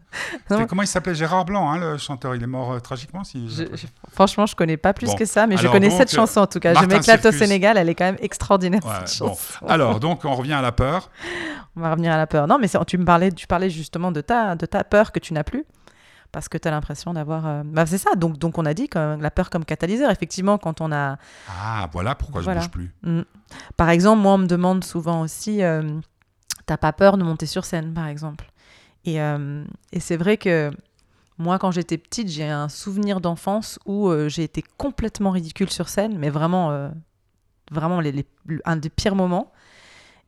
[0.49, 0.65] Non.
[0.65, 1.13] Comment il s'appelait?
[1.15, 2.35] Gérard Blanc, hein, le chanteur.
[2.35, 3.23] Il est mort euh, tragiquement.
[3.23, 5.15] Si Je- je- franchement, je connais pas plus Bon.
[5.15, 6.69] que ça, mais je connais donc, cette chanson en tout cas.
[6.73, 7.31] Je Martin m'éclate au.
[7.31, 9.27] Sénégal, elle est quand même extraordinaire Ouais, cette bon.
[9.29, 9.65] chanson.
[9.67, 11.09] Alors, donc, on revient à la peur.
[11.75, 12.47] On va revenir à la peur.
[12.47, 15.33] Non, mais tu me parlais, tu parlais justement de ta, de ta peur que tu
[15.33, 15.65] n'as plus.
[16.31, 17.47] Parce que tu as l'impression d'avoir.
[17.47, 18.13] euh, Bah, c'est ça.
[18.15, 20.11] Donc, donc, on a dit que la peur comme catalyseur.
[20.11, 21.17] Effectivement, quand on a.
[21.49, 22.61] Ah, voilà pourquoi Voilà.
[22.61, 22.93] je bouge plus.
[23.03, 23.21] Mm.
[23.77, 25.99] Par exemple, moi, on me demande souvent aussi euh,
[26.67, 28.45] T'as pas peur de monter sur scène, par exemple
[29.05, 30.69] Et, euh, et c'est vrai que
[31.39, 36.15] moi, quand j'étais petite, j'ai un souvenir d'enfance où j'ai été complètement ridicule sur scène,
[36.19, 36.91] mais vraiment,
[37.71, 38.27] vraiment les- les-
[38.65, 39.51] un des pires moments.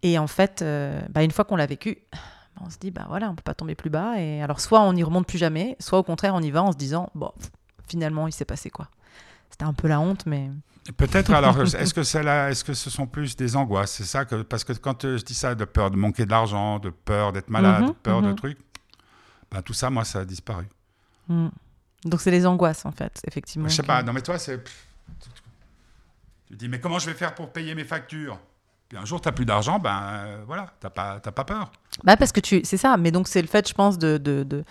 [0.03, 0.65] Et en fait,
[1.09, 1.97] bah, une fois qu'on l'a vécu,
[2.59, 4.19] on se dit bah voilà, on peut pas tomber plus bas.
[4.19, 6.71] Et alors, soit on n'y remonte plus jamais, soit au contraire, on y va en
[6.71, 7.31] se disant bon,
[7.87, 8.89] finalement, il s'est passé quoi.
[9.49, 10.49] C'était un peu la honte, mais
[10.97, 14.41] Peut-être alors, est-ce que, c'est est-ce que ce sont plus des angoisses C'est ça que.
[14.41, 17.31] Parce que quand euh, je dis ça, de peur de manquer de l'argent, de peur
[17.33, 18.35] d'être malade, Mhm, de peur de mhm.
[18.35, 18.57] trucs,
[19.51, 20.65] ben, tout ça, moi, ça a disparu.
[21.27, 21.49] Hmm.
[22.03, 23.67] donc c'est les angoisses en fait, effectivement.
[23.69, 24.63] Je sais que- pas, non mais toi, c'est.
[26.47, 28.39] Tu dis, mais comment je vais faire pour payer mes factures?
[28.91, 31.71] Puis un jour, tu n'as plus d'argent, ben euh, voilà, tu n'as pas, pas peur.
[32.03, 32.97] Bah parce que tu, c'est ça.
[32.97, 34.65] Mais donc c'est le fait, je pense, de, de, de,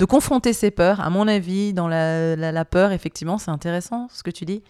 [0.00, 0.98] de confronter ses peurs.
[1.00, 4.64] À mon avis, dans la, la, la peur, effectivement, c'est intéressant ce que tu dis.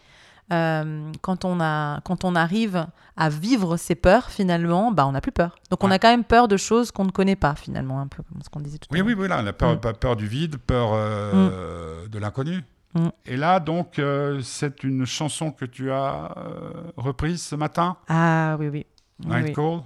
[0.53, 2.87] Euh, quand, on a, quand on arrive
[3.17, 5.55] à vivre ses peurs, finalement, bah, on n'a plus peur.
[5.71, 8.23] Donc on a quand même peur de choses qu'on ne connaît pas, finalement, un peu
[8.23, 9.19] comme ce qu'on disait tout Oui, à oui, l'heure.
[9.19, 9.93] voilà, la peur, Mm.
[9.99, 12.65] peur du vide, peur euh, de l'inconnu.
[12.95, 13.09] Mm.
[13.27, 16.35] Et là, donc, euh, c'est une chanson que tu as
[16.97, 18.87] reprise ce matin, Ah oui, oui.
[19.25, 19.53] Night oui.
[19.53, 19.83] Call.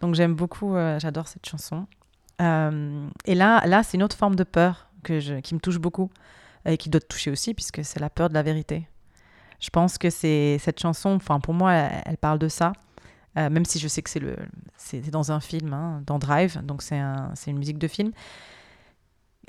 [0.00, 1.86] Donc j'aime beaucoup, euh, j'adore cette chanson.
[2.40, 5.78] Euh, et là, là c'est une autre forme de peur que je, qui me touche
[5.78, 6.10] beaucoup
[6.66, 8.88] et qui doit te toucher aussi, puisque c'est la peur de la vérité.
[9.60, 12.72] Je pense que c'est cette chanson, enfin pour moi, elle, elle parle de ça.
[13.36, 14.36] Euh, même si je sais que c'est le,
[14.76, 17.88] c'est c'est dans un film, hein, dans Drive, donc c'est un, c'est une musique de
[17.88, 18.12] film.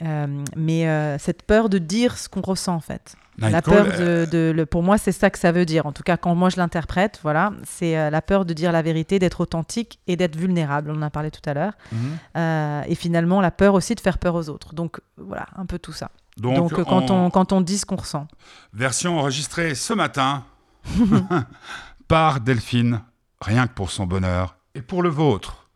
[0.03, 3.15] Euh, mais euh, cette peur de dire ce qu'on ressent en fait.
[3.38, 5.86] Night la peur euh, de, de- le, pour moi, c'est ça que ça veut dire.
[5.86, 8.81] En tout cas, quand moi je l'interprète, voilà, c'est euh, la peur de dire la
[8.81, 10.91] vérité, d'être authentique et d'être vulnérable.
[10.91, 11.73] On en a parlé tout à l'heure.
[11.91, 11.99] mhm.
[12.38, 14.73] Euh, et finalement, la peur aussi de faire peur aux autres.
[14.73, 16.12] Donc voilà, un peu tout ça.
[16.38, 18.27] Donc, Donc, euh, quand, on, quand on dit ce qu'on ressent.
[18.73, 20.43] version enregistrée ce matin
[22.08, 23.01] par Delphine,
[23.41, 25.69] rien que pour son bonheur et pour le vôtre.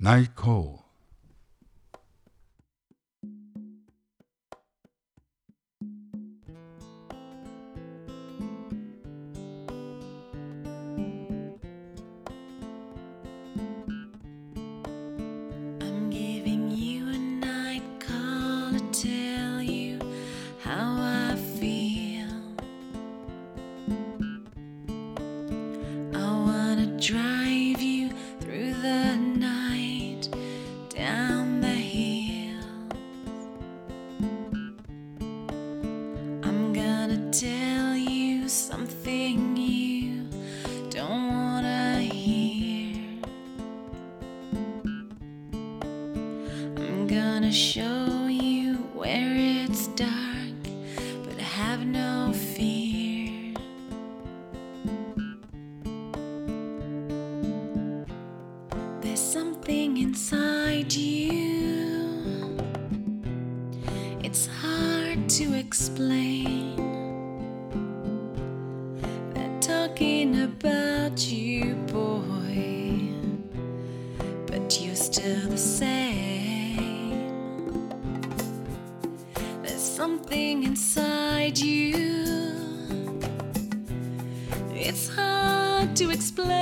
[0.00, 0.77] Night Call.
[84.80, 86.57] It's hard to explain.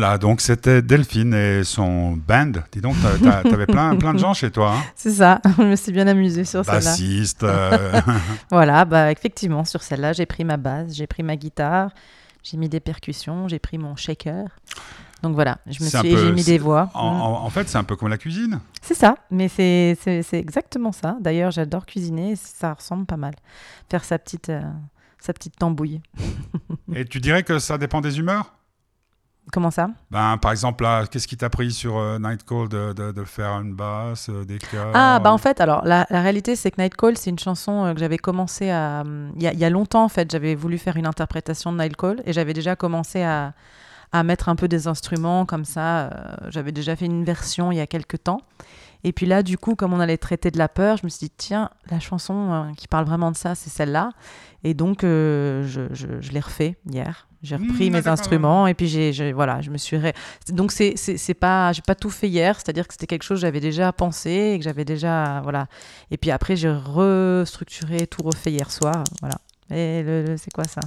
[0.00, 2.52] Voilà, donc c'était Delphine et son band.
[2.72, 4.72] Dis donc, t'a- t'a- t'avais plein, plein de gens chez toi.
[4.76, 6.80] Hein C'est ça, je me suis bien amusée sur celle-là.
[6.80, 7.42] Bassiste.
[7.42, 8.00] euh,
[8.50, 11.90] Voilà, bah effectivement, sur celle-là, j'ai pris ma basse, j'ai pris ma guitare,
[12.42, 14.46] j'ai mis des percussions, j'ai pris mon shaker.
[15.22, 16.88] Donc voilà, je me suis, peu- j'ai mis des voix.
[16.94, 17.44] en, Mm.
[17.44, 18.58] en- fait, c'est un peu comme la cuisine.
[18.80, 19.98] C'est ça, mais c'est
[20.32, 21.18] exactement ça.
[21.20, 23.34] D'ailleurs, j'adore cuisiner, ça ressemble pas mal.
[23.90, 24.62] Faire sa petite, euh,
[25.18, 26.00] sa petite tambouille.
[26.94, 28.54] Et tu dirais que ça dépend des humeurs?
[29.52, 29.88] Comment ça?
[30.10, 33.24] Ben, Par exemple, là, qu'est-ce qui t'a pris sur euh, Night Call de, de- de
[33.24, 36.70] faire une basse, euh, des chœurs Ah, bah en fait, alors la, la réalité, c'est
[36.70, 39.00] que Night Call, c'est une chanson euh, que j'avais commencé à.
[39.04, 41.72] hum, Il y, a- il y a longtemps, en fait, j'avais voulu faire une interprétation
[41.72, 43.52] de Night Call et j'avais déjà commencé à,
[44.12, 46.00] à mettre un peu des instruments comme ça.
[46.00, 46.10] euh,
[46.48, 48.40] j'avais déjà fait une version il y a quelques temps.
[49.04, 51.26] Et puis là, du coup, comme on allait traiter de la peur, je me suis
[51.28, 54.10] dit, tiens, la chanson euh, qui parle vraiment de ça, c'est celle-là.
[54.64, 57.26] Et donc, euh, je, je- je l'ai refait hier.
[57.42, 58.12] J'ai Mmh, repris mes d'accord.
[58.12, 60.12] instruments et puis j'ai, voilà, je me suis ré-
[60.50, 63.38] donc c'est c'est c'est pas j'ai pas tout fait hier, c'est-à-dire que c'était quelque chose
[63.38, 65.66] que j'avais déjà pensé et que j'avais déjà voilà.
[66.10, 69.38] Et puis après j'ai restructuré, tout refait hier soir, voilà.
[69.70, 70.80] Et le, le- c'est quoi ça?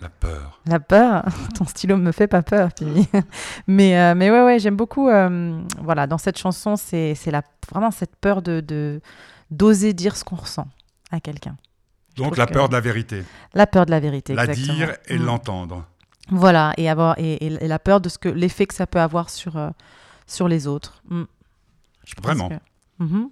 [0.00, 0.60] La peur.
[0.66, 3.08] La peur Ton stylo me fait pas peur, Pimi.
[3.66, 5.08] mais, euh, mais ouais, ouais, j'aime beaucoup.
[5.08, 9.00] euh, voilà, dans cette chanson, c'est c'est la, vraiment cette peur de
[9.50, 10.66] d'oser dire ce qu'on ressent
[11.10, 11.56] à quelqu'un.
[12.16, 13.24] Donc la que- peur de la vérité.
[13.54, 14.74] La peur de la vérité, La exactement.
[14.74, 15.24] dire et Mm.
[15.24, 15.84] l'entendre.
[16.30, 19.00] Voilà, et, avoir, et, et- et la peur de ce que l'effet que ça peut
[19.00, 19.70] avoir sur, euh,
[20.26, 21.02] sur les autres.
[21.08, 21.24] Mm.
[22.04, 22.48] Je Vraiment.
[22.48, 22.54] que-
[22.98, 23.30] Mhm.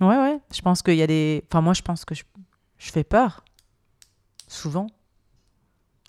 [0.00, 0.38] Ouais, ouais.
[0.54, 1.42] Je pense qu'il y a des.
[1.50, 2.22] Enfin, moi, je pense que je,
[2.78, 3.42] je fais peur.
[4.46, 4.86] Souvent.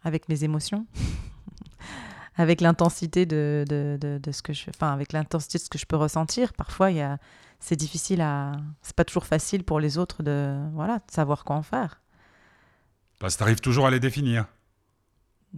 [0.04, 0.86] Avec mes émotions.
[2.36, 5.78] avec l'intensité de, de, de, de ce que je, enfin avec l'intensité de ce que
[5.78, 6.54] je peux ressentir.
[6.54, 7.18] Parfois, il
[7.60, 11.58] c'est difficile à, c'est pas toujours facile pour les autres de, voilà, de savoir quoi
[11.58, 12.02] en faire.
[13.20, 14.46] Parce que tu arrives toujours à les définir.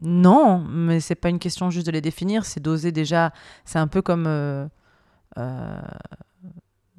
[0.02, 3.32] Non, mais c'est pas une question juste de les définir, c'est d'oser déjà.
[3.66, 4.26] C'est un peu comme.
[4.26, 4.68] euh,
[5.38, 5.82] euh,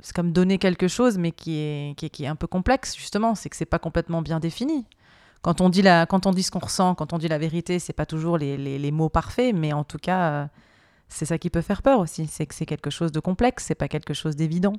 [0.01, 2.97] c'est comme donner quelque chose, mais qui est, qui est, qui est un peu complexe,
[2.97, 3.35] justement.
[3.35, 4.87] C'est que c'est pas complètement bien défini.
[5.43, 7.79] Quand on dit, la, quand on dit ce qu'on ressent, quand on dit la vérité,
[7.79, 10.47] c'est pas toujours les, les, les mots parfaits, mais en tout cas, euh,
[11.09, 12.27] c'est ça qui peut faire peur aussi.
[12.29, 14.75] C'est que c'est quelque chose de complexe, c'est pas quelque chose d'évident.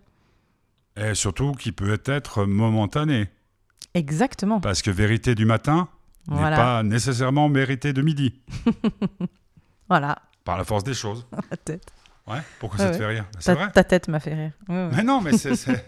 [0.96, 3.28] Et surtout qui peut être momentané.
[3.94, 4.60] Exactement.
[4.62, 5.90] Parce que vérité du matin
[6.30, 6.56] n'est Voilà.
[6.56, 8.34] pas nécessairement vérité de midi.
[9.90, 10.18] Voilà.
[10.46, 11.26] Par la force des choses.
[11.52, 11.86] La tête.
[12.26, 13.00] Ouais, pourquoi Ouais, ça te ouais.
[13.00, 13.72] fait rire Ben, C'est Ta, vrai.
[13.72, 14.52] ta tête m'a fait rire.
[14.70, 15.54] Mais non, mais c'est-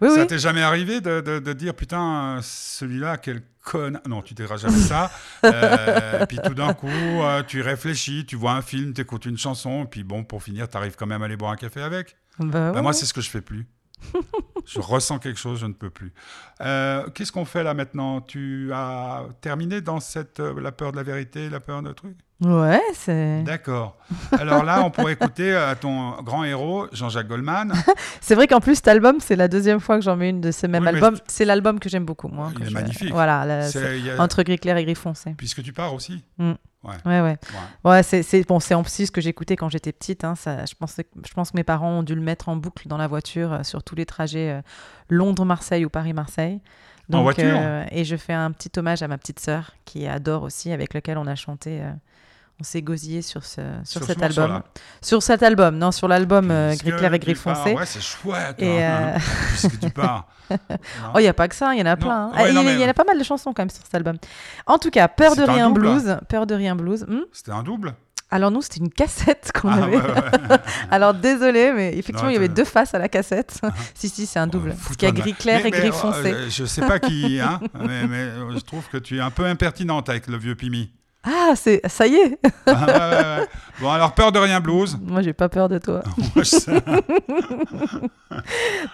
[0.00, 0.26] Oui, ça oui.
[0.26, 3.92] t'est jamais arrivé de, de- de dire putain, celui-là, quel con.
[4.08, 5.10] Non, tu diras jamais ça.
[5.44, 9.38] Euh, puis tout d'un coup, euh, tu réfléchis, tu vois un film, tu écoutes une
[9.38, 12.16] chanson, puis bon, pour finir, tu arrives quand même à aller boire un café avec.
[12.38, 12.92] Bah, Bah, ouais, moi, ouais.
[12.92, 13.66] c'est ce que je fais plus.
[14.66, 16.12] je ressens quelque chose, je ne peux plus.
[16.60, 18.20] Euh, qu'est-ce qu'on fait là maintenant?
[18.20, 22.80] Tu as terminé dans cette la peur de la vérité, la peur de truc Ouais,
[22.94, 23.42] c'est.
[23.42, 23.96] D'accord.
[24.38, 27.72] Alors là, on pourrait écouter euh, ton grand héros, Jean-Jacques Goldman.
[28.20, 30.52] C'est vrai qu'en plus, cet album, c'est la deuxième fois que j'en mets une de
[30.52, 31.16] ce même Oui, album.
[31.26, 32.52] c'est- l'album que j'aime beaucoup, moi.
[32.56, 33.10] Il est je- magnifique.
[33.10, 35.34] Voilà, la- a- entre gris clair et gris foncé.
[35.36, 36.22] Puisque tu pars aussi.
[36.38, 36.54] Ouais,
[37.06, 37.20] ouais.
[37.22, 37.36] Ouais.
[37.84, 40.22] Ouais, c'est bon, c'est en plus ce que j'écoutais quand j'étais petite.
[40.22, 40.94] hein, ça, je, pense,
[41.26, 43.62] je pense que mes parents ont dû le mettre en boucle dans la voiture euh,
[43.64, 44.62] sur tous les trajets euh,
[45.08, 46.60] Londres-Marseille ou Paris-Marseille.
[47.12, 50.42] En voiture euh, Et je fais un petit hommage à ma petite sœur qui adore
[50.44, 51.80] aussi, avec laquelle on a chanté.
[52.60, 54.62] On s'est gosillé sur, ce, sur, Sur cet ce album.
[55.00, 57.72] Sur cet album, non, sur l'album euh, Gris clair et gris foncé.
[57.74, 58.56] Ouais, c'est chouette.
[58.58, 59.18] Et, hein, euh,
[59.50, 60.26] Puisque tu pars.
[60.50, 60.56] Non.
[61.14, 62.28] Oh, il n'y a pas que ça, il y en a plein.
[62.28, 62.30] hein.
[62.32, 63.68] ouais, Ah, il y, mais- il y en a pas mal de chansons quand même
[63.70, 64.16] sur cet album.
[64.66, 66.16] En tout cas, Peur de rien double, blues.
[66.28, 67.04] Peur de rien blues.
[67.06, 67.20] hmm.
[67.32, 67.94] C'était un double
[68.30, 69.96] Alors nous, c'était une cassette qu'on Ah, avait.
[69.98, 70.56] ouais, ouais.
[70.90, 73.60] Alors désolé, mais effectivement, Non, il y avait deux faces à la cassette.
[73.94, 74.72] si, si, c'est un double.
[74.74, 76.32] Oh, Parce qu'il y a gris clair Mais- et gris mais, foncé.
[76.32, 79.30] euh, je sais pas qui, hein, mais, mais, euh, je trouve que tu es un
[79.30, 80.90] peu impertinente avec le vieux Pimi.
[81.24, 82.38] Ah, c'est ça y est.
[82.66, 83.48] Ah, ouais, ouais, ouais.
[83.80, 84.96] Bon, alors, peur de rien blues.
[85.02, 86.02] Moi, j'ai pas peur de toi.
[86.34, 86.44] Moi.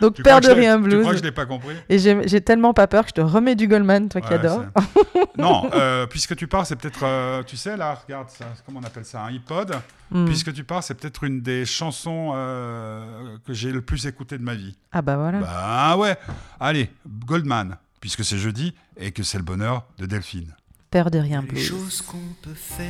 [0.00, 1.00] Donc Tu Peur de rien Tu blues.
[1.00, 1.74] crois que je l'ai pas compris?
[1.88, 5.68] Et j'ai tellement pas peur que je te remets du Goldman, toi qui c'est- Non,
[5.74, 9.04] euh, puisque tu pars, c'est peut-être, euh, tu sais, là, regarde, ça, comment on appelle
[9.04, 9.74] ça, un iPod.
[10.10, 10.24] Hmm.
[10.26, 14.42] Puisque tu pars, c'est peut-être une des chansons euh, que j'ai le plus écoutées de
[14.44, 14.76] ma vie.
[14.92, 15.38] Ah bah voilà.
[15.40, 16.16] Bah ouais.
[16.60, 16.90] Allez,
[17.26, 20.54] Goldman, puisque c'est jeudi et que c'est le bonheur de Delphine.
[20.94, 21.60] Peur de rien les blues.
[21.60, 22.86] choses qu'on peut faire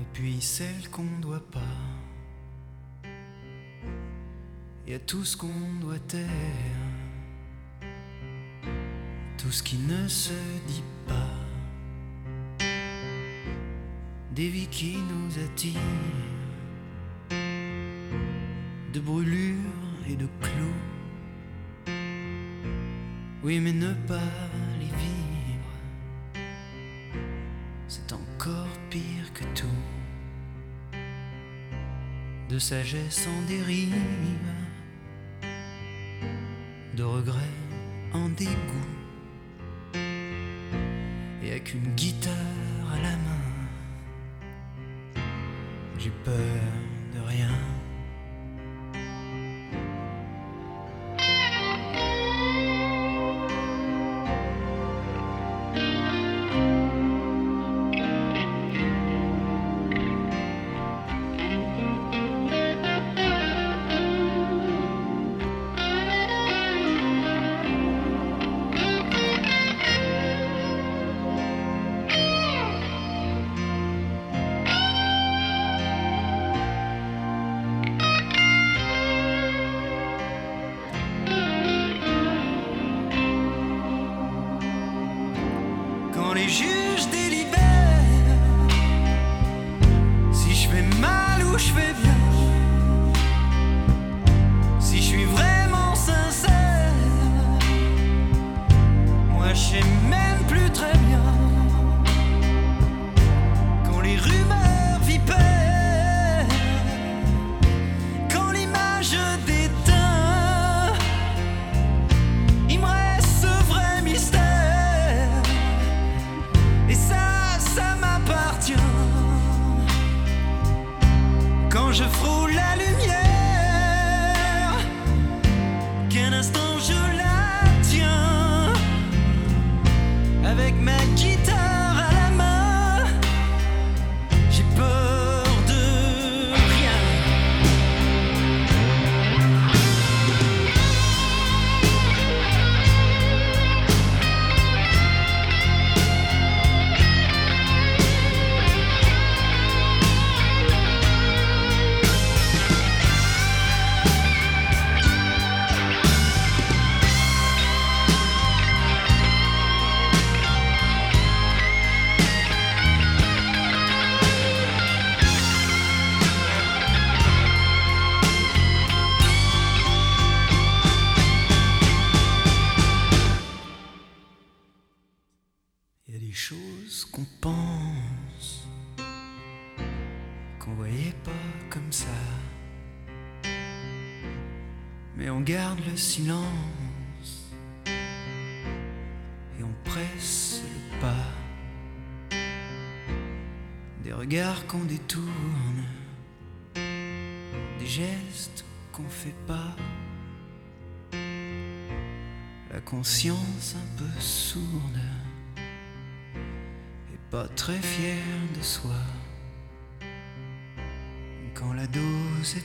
[0.00, 1.60] et puis celles qu'on ne doit pas.
[4.84, 6.28] Il y a tout ce qu'on doit taire,
[9.38, 10.32] tout ce qui ne se
[10.66, 12.64] dit pas,
[14.32, 15.80] des vies qui nous attirent,
[18.92, 19.54] de brûlures
[20.08, 21.94] et de clous.
[23.44, 24.63] Oui, mais ne pas
[27.94, 29.80] c'est encore pire que tout.
[32.48, 33.94] De sagesse en dérive,
[36.96, 37.54] de regret
[38.12, 38.90] en dégoût,
[41.42, 42.34] et avec une guitare
[42.92, 43.46] à la main,
[45.98, 46.62] j'ai peur
[47.14, 47.53] de rien.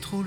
[0.10, 0.24] Trop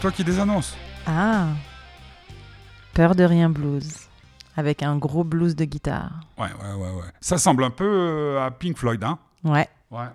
[0.00, 0.76] toi qui les annonces.
[1.06, 1.48] Ah
[2.94, 3.94] Peur de rien blues.
[4.56, 6.20] Avec un gros blues de guitare.
[6.38, 7.08] Ouais, ouais, ouais, ouais.
[7.20, 10.06] Ça semble un peu euh, à Pink Floyd, hein Ouais, Ouais.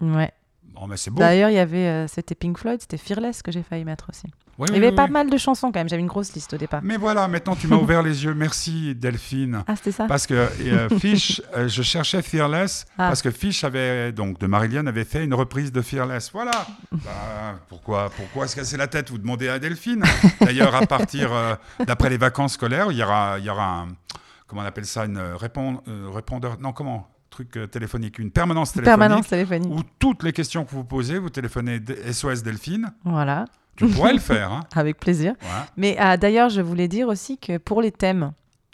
[0.00, 0.32] ouais.
[0.72, 1.18] Bon, mais c'est beau.
[1.20, 4.26] D'ailleurs, il y avait, euh, c'était Pink Floyd, c'était Fearless que j'ai failli mettre aussi.
[4.58, 6.56] Oui, Il y avait pas mal de chansons quand même, j'avais une grosse liste au
[6.56, 6.80] départ.
[6.84, 8.34] Mais voilà, maintenant tu m'as ouvert les yeux.
[8.34, 9.64] Merci Delphine.
[9.66, 13.08] Ah, c'était ça Parce que euh, Fish, euh, je cherchais Fearless Ah.
[13.08, 16.30] parce que Fish avait donc de Marillion avait fait une reprise de Fearless.
[16.32, 16.52] Voilà.
[16.92, 20.02] Bah, pourquoi pourquoi se casser la tête Vous demandez à Delphine.
[20.40, 21.54] D'ailleurs, à partir euh,
[21.86, 23.88] d'après les vacances scolaires, il y aura il y aura un
[24.46, 25.80] comment on appelle ça une euh, répond-
[26.14, 27.08] répondeur non comment?
[27.30, 29.72] Truc téléphonique une permanence téléphonique Permanence téléphonique.
[29.74, 31.80] où toutes les questions que vous posez, vous téléphonez
[32.12, 32.92] SOS Delphine.
[33.04, 33.46] Voilà,
[33.76, 34.52] Tu pourrais le faire.
[34.52, 34.60] Hein.
[34.76, 35.34] avec plaisir.
[35.40, 35.66] Voilà.
[35.76, 38.32] Mais ah, d'ailleurs, je voulais dire aussi que pour les thèmes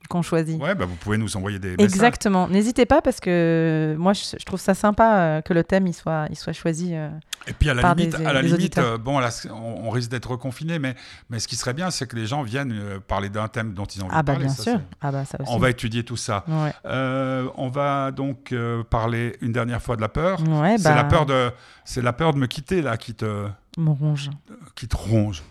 [0.09, 1.85] qu'on choisit, Ouais, bah, vous pouvez nous envoyer des messages.
[1.85, 2.49] Exactement.
[2.49, 5.93] N'hésitez pas parce que moi, je, je trouve ça sympa euh, que le thème il
[5.95, 6.91] soit, il soit choisi.
[6.97, 7.11] euh.
[7.47, 9.91] Et puis à la par limite, des- à la limite euh, bon, là, on, on
[9.91, 10.97] risque d'être confiné, mais,
[11.29, 13.85] mais ce qui serait bien, c'est que les gens viennent euh, parler d'un thème dont
[13.85, 14.47] ils ont envie Ah bah parler.
[14.47, 14.81] bien ça, sûr.
[15.01, 15.51] Ah bah ça aussi.
[15.55, 16.45] On va étudier tout ça.
[16.49, 16.73] Ouais.
[16.87, 20.41] Euh, on va donc euh, parler une dernière fois de la peur.
[20.49, 21.53] Ouais, C'est bah, la peur de,
[21.85, 23.47] c'est la peur de me quitter là qui te,
[23.81, 24.31] Mon ronge.
[24.75, 25.43] qui te ronge.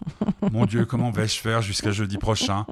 [0.52, 2.66] Mon Dieu, comment vais-je faire jusqu'à jeudi prochain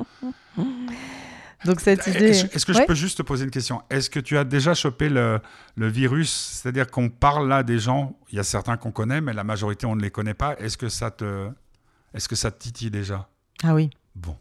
[1.66, 2.30] Donc cette idée.
[2.30, 3.82] Est-ce est-ce que je peux juste te poser une question?
[3.90, 5.40] Est-ce que tu as déjà chopé le,
[5.76, 6.30] le virus?
[6.32, 9.86] C'est-à-dire qu'on parle là des gens, il y a certains qu'on connaît, mais la majorité
[9.88, 10.56] on ne les connaît pas.
[10.60, 11.50] Est-ce que ça te,
[12.14, 13.28] est-ce que ça te titille déjà?
[13.64, 13.90] Ah oui.
[14.16, 14.38] Bon,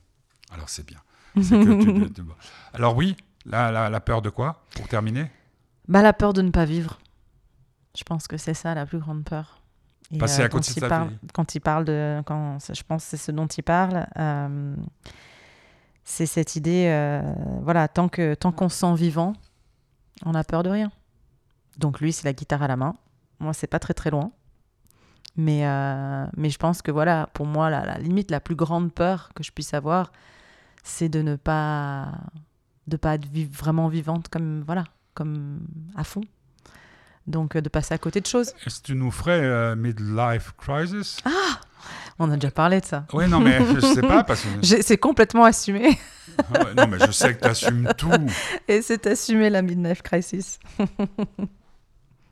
[0.52, 0.98] alors c'est bien.
[1.42, 2.22] C'est que tu- tu-
[2.74, 4.62] Alors oui, la, la, la peur de quoi?
[4.74, 5.30] Pour terminer?
[5.88, 6.98] Bah la peur de ne pas vivre.
[7.96, 9.62] Je pense que c'est ça la plus grande peur.
[10.12, 11.16] Et, Passer à quand côté de il sa parle, vie.
[11.32, 14.06] Quand il parle de, quand je pense que c'est ce dont il parle.
[14.18, 14.76] euh,
[16.04, 17.20] c'est cette idée, euh,
[17.62, 19.32] voilà, tant que tant qu'on se sent vivant,
[20.24, 20.92] on a peur de rien.
[21.78, 22.94] Donc lui, c'est la guitare à la main.
[23.40, 24.30] Moi, c'est pas très très loin.
[25.36, 28.92] Mais, euh, mais je pense que voilà, pour moi, la, la limite, la plus grande
[28.92, 30.12] peur que je puisse avoir,
[30.84, 32.12] c'est de ne pas
[32.86, 34.84] de pas être vraiment vivante comme voilà,
[35.14, 35.60] comme
[35.96, 36.22] à fond.
[37.26, 38.52] Donc euh, de passer à côté de choses.
[38.66, 41.18] Est-ce que tu nous ferais euh, Midlife Crisis?
[42.18, 43.04] On a déjà parlé de ça.
[43.12, 44.48] Oui, non, mais je sais pas, parce que...
[44.82, 45.98] C'est complètement assumé.
[46.50, 48.10] Ouais, non, mais je sais que tu assumes tout.
[48.68, 50.58] Et c'est assumé la midlife crisis.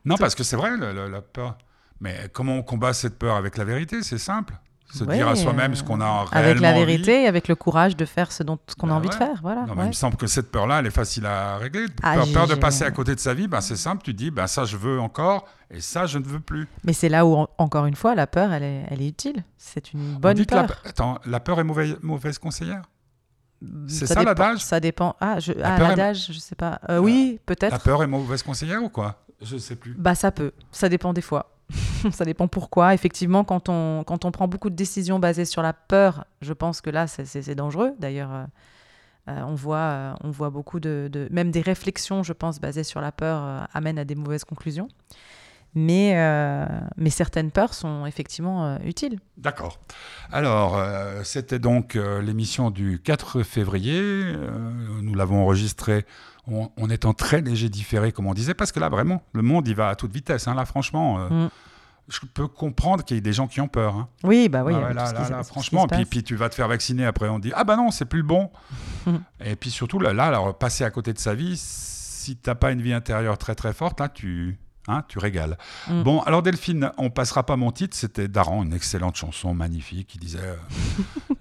[0.03, 1.57] Non, parce que c'est vrai, la, la- la peur.
[1.99, 3.35] Mais comment on combat cette peur?
[3.35, 4.53] Avec la vérité, c'est simple.
[4.97, 6.79] Se Ouais, dire à soi-même ce qu'on a réellement Avec la envie.
[6.85, 9.13] vérité et avec le courage de faire ce dont ce qu'on a envie ouais.
[9.13, 9.39] de faire.
[9.41, 9.61] Voilà.
[9.65, 9.85] Non, mais ouais.
[9.85, 11.87] il me semble que cette peur-là, elle est facile à régler.
[12.01, 14.03] Ah, peur, peur de passer à côté de sa vie, ben, c'est simple.
[14.03, 16.67] Tu dis, ben, ça, je veux encore, et ça, je ne veux plus.
[16.85, 19.43] Mais c'est là où, en- encore une fois, la peur, elle est, elle est utile.
[19.57, 20.81] C'est une On bonne que la, peur.
[20.85, 22.83] Attends, la peur est mauvaise, mauvaise conseillère?
[23.87, 24.59] C'est ça, dépend- l'adage?
[24.59, 25.15] Ça dépend.
[25.19, 26.79] Ah, je, La ah, peur est- l'adage, je sais pas.
[26.89, 27.79] Euh, oui, La peut-être.
[27.83, 29.23] peur est mauvaise conseillère ou quoi?
[29.41, 29.93] Je ne sais plus.
[29.97, 30.51] Bah, ça peut.
[30.71, 31.51] Ça dépend des fois.
[32.11, 32.93] ça dépend pourquoi.
[32.93, 36.81] Effectivement, quand on, quand on prend beaucoup de décisions basées sur la peur, je pense
[36.81, 37.93] que là, c'est- dangereux.
[37.99, 38.45] D'ailleurs, euh,
[39.29, 43.01] euh, on, voit, euh, on voit beaucoup de, Même des réflexions, je pense, basées sur
[43.01, 44.87] la peur, amènent à des mauvaises conclusions.
[45.77, 46.15] Mais,
[46.95, 49.19] mais certaines peurs sont effectivement utiles.
[49.35, 49.77] D'accord.
[50.31, 50.81] Alors,
[51.25, 54.23] c'était donc l'émission du 4 février.
[55.01, 56.05] Nous l'avons enregistrée
[56.51, 59.67] en, en étant très léger différé, comme on disait, parce que là, vraiment, le monde,
[59.67, 60.47] il va à toute vitesse.
[60.47, 60.55] hein.
[60.55, 61.49] Là, franchement, euh, Mm.
[62.09, 63.95] je peux comprendre qu'il y ait des gens qui ont peur.
[63.95, 64.07] hein.
[64.23, 64.73] Oui, bah oui.
[64.75, 67.63] Ah ouais, là, franchement, puis, puis tu vas te faire vacciner, après on dit Ah
[67.63, 68.51] bah non, c'est plus le bon.
[69.07, 69.15] Mm.
[69.43, 72.71] Et puis surtout, là, là, alors, passer à côté de sa vie, si t'as pas
[72.71, 75.57] une vie intérieure très très forte, là, tu, hein, tu régales.
[75.89, 76.03] Mm.
[76.03, 80.17] Bon, alors Delphine, on passera pas mon titre, c'était Daran, une excellente chanson magnifique, qui
[80.19, 80.39] disait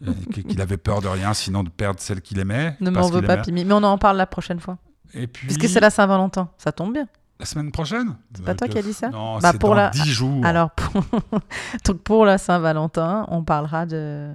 [0.07, 2.77] euh, qu'il avait peur de rien, sinon de perdre celle qu'il aimait.
[2.81, 3.37] Ne m'en veux pas.
[3.39, 3.65] Pimi.
[3.67, 4.79] Mais on en parle la prochaine fois.
[5.15, 6.51] Et puis, Puisque c'est la Saint-Valentin.
[6.59, 7.07] Ça tombe bien.
[7.39, 9.77] la semaine prochaine C'est pas toi qui as dit ça Non, Bah, c'est pour dans
[9.77, 10.45] la- 10 jours.
[10.45, 11.03] Alors, pour...
[11.85, 14.33] Donc, pour la Saint-Valentin, on parlera de.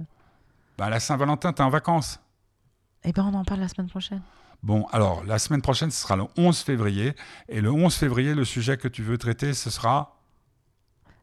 [0.78, 2.18] Bah, la Saint-Valentin, t'es en vacances.
[3.04, 4.22] Eh ben, on en parle la semaine prochaine.
[4.62, 7.14] Bon, alors, la semaine prochaine, ce sera le 11 février.
[7.48, 10.16] Et le 11 février, le sujet que tu veux traiter, ce sera...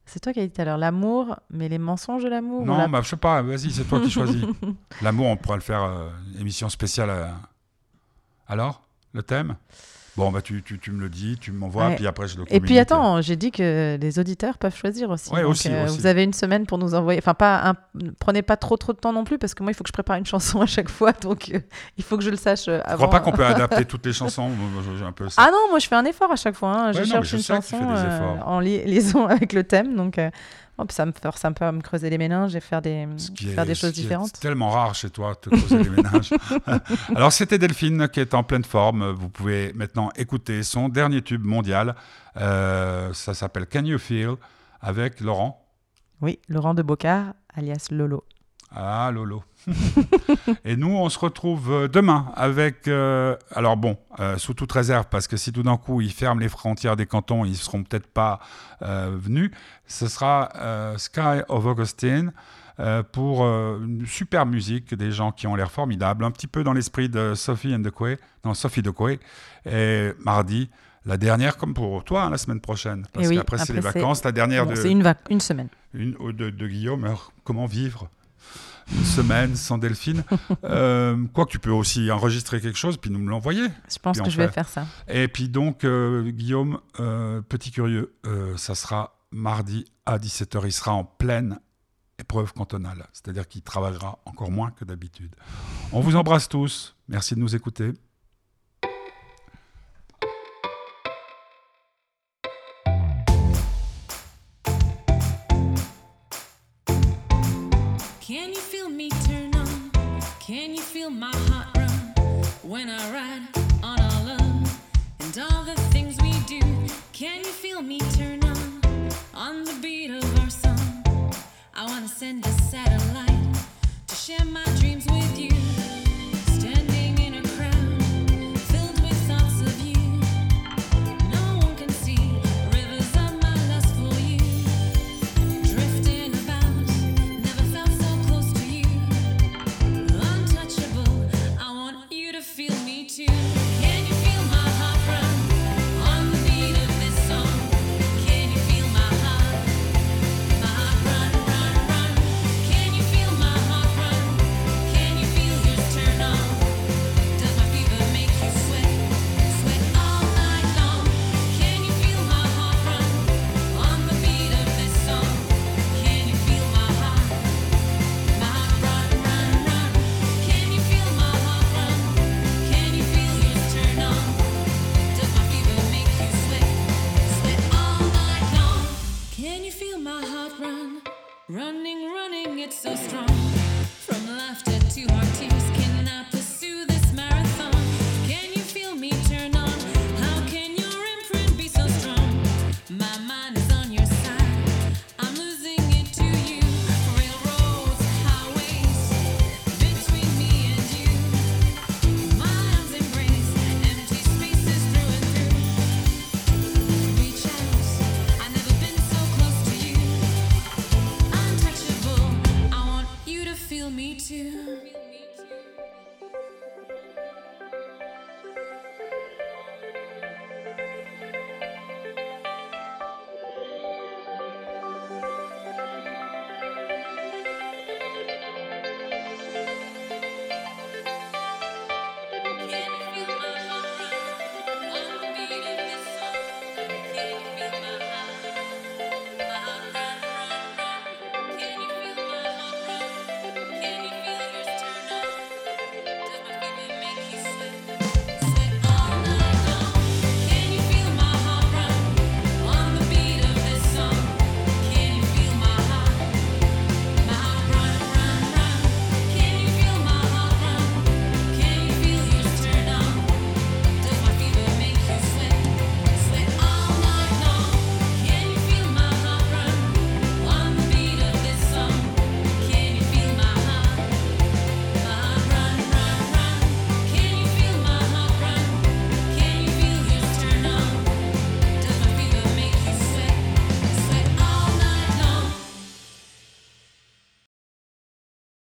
[0.05, 2.65] C'est toi qui as dit tout à l'heure l'amour, mais les mensonges de l'amour ou
[2.65, 4.43] Non, la- bah, je sais pas, vas-y, c'est toi qui choisis.
[5.01, 7.09] L'amour, on pourra le faire, euh, émission spéciale.
[7.09, 7.27] euh.
[8.47, 8.81] Alors,
[9.13, 9.55] le thème?
[10.15, 11.95] Bon, bah, tu, tu, tu me le dis, tu m'envoies, Ouais.
[11.95, 12.79] puis après, je le Et puis communique.
[12.79, 15.29] attends, j'ai dit que les auditeurs peuvent choisir aussi.
[15.31, 15.95] Ouais, Donc, aussi, euh, aussi.
[15.99, 17.19] Vous avez une semaine pour nous envoyer.
[17.21, 17.75] Enfin, pas un...
[18.19, 19.93] prenez pas trop trop de temps non plus parce que moi, il faut que je
[19.93, 21.59] prépare une chanson à chaque fois, donc euh,
[21.99, 23.05] il faut que je le sache euh, Je avant.
[23.05, 24.49] crois pas qu'on peut adapter toutes les chansons?
[24.49, 25.39] moi, j'ai un peu ça.
[25.45, 26.71] Ah non, moi je fais un effort à chaque fois.
[26.75, 26.91] hein.
[26.93, 29.95] Je Ouais, non, cherche mais je une chanson euh, en li- liaison avec le thème,
[29.95, 30.17] donc
[30.77, 33.69] hop, ça me force un peu à me creuser les méninges et faire des, faire
[33.69, 34.33] est- choses différentes.
[34.39, 36.29] tellement rare chez toi, te creuser les ménages.
[37.15, 39.11] Alors, c'était Delphine qui est en pleine forme.
[39.11, 41.95] Vous pouvez maintenant écouter son dernier tube mondial.
[42.37, 44.35] Euh, ça s'appelle Can You Feel
[44.81, 45.65] avec Laurent.
[46.21, 48.23] Oui, Laurent de Bocard, alias Lolo.
[48.71, 49.43] Ah, Lolo.
[50.65, 52.87] Et nous, on se retrouve euh, demain avec.
[52.87, 56.39] euh, alors bon, euh, sous toute réserve, parce que si tout d'un coup ils ferment
[56.39, 58.39] les frontières des cantons, ils seront peut-être pas
[58.81, 59.51] euh, venus.
[59.87, 60.49] Ce sera
[60.97, 62.31] Sky of Augustine.
[63.11, 67.09] pour une super musique, des gens qui ont l'air formidables, un petit peu dans l'esprit
[67.09, 69.19] de Sophie and the Quay, non, Sophie de Quay.
[69.65, 70.69] Et mardi,
[71.05, 73.05] la dernière, comme pour toi, hein, la semaine prochaine.
[73.13, 74.23] Parce Eh oui, qu'après, c'est les vacances.
[74.23, 75.69] La dernière Bon, de, C'est une, semaine.
[75.93, 77.05] une de, de Guillaume.
[77.05, 78.09] Alors, comment vivre?
[78.91, 80.23] Une semaine sans Delphine
[80.63, 83.67] Euh, Quoi que tu peux aussi enregistrer quelque chose puis nous me l'envoyer.
[83.89, 84.85] Je pense que je vais faire ça.
[85.07, 88.15] Et puis donc, euh, Guillaume, euh, petit curieux,
[88.55, 90.61] ça sera mardi à 17h.
[90.65, 91.59] Il sera en pleine
[92.19, 95.35] épreuve cantonale, c'est-à-dire qu'il travaillera encore moins que d'habitude.
[95.91, 96.95] On vous embrasse tous.
[97.07, 97.93] Merci de nous écouter.